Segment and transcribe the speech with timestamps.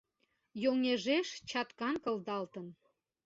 [0.63, 2.67] Йоҥежеш чаткан кылдалын;